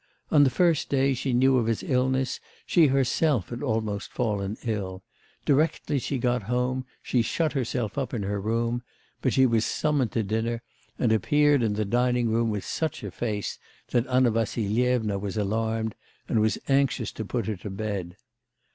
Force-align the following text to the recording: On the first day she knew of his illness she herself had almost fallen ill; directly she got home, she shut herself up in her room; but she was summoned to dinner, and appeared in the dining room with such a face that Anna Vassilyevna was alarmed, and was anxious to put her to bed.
On 0.31 0.43
the 0.43 0.49
first 0.49 0.89
day 0.89 1.13
she 1.13 1.31
knew 1.31 1.57
of 1.57 1.67
his 1.67 1.83
illness 1.83 2.39
she 2.65 2.87
herself 2.87 3.49
had 3.49 3.61
almost 3.61 4.11
fallen 4.11 4.57
ill; 4.63 5.03
directly 5.45 5.99
she 5.99 6.17
got 6.17 6.41
home, 6.41 6.87
she 7.03 7.21
shut 7.21 7.53
herself 7.53 7.99
up 7.99 8.11
in 8.11 8.23
her 8.23 8.41
room; 8.41 8.81
but 9.21 9.31
she 9.31 9.45
was 9.45 9.63
summoned 9.63 10.11
to 10.13 10.23
dinner, 10.23 10.63
and 10.97 11.11
appeared 11.11 11.61
in 11.61 11.73
the 11.73 11.85
dining 11.85 12.31
room 12.31 12.49
with 12.49 12.65
such 12.65 13.03
a 13.03 13.11
face 13.11 13.59
that 13.89 14.07
Anna 14.07 14.31
Vassilyevna 14.31 15.19
was 15.19 15.37
alarmed, 15.37 15.93
and 16.27 16.41
was 16.41 16.57
anxious 16.67 17.11
to 17.11 17.23
put 17.23 17.45
her 17.45 17.57
to 17.57 17.69
bed. 17.69 18.17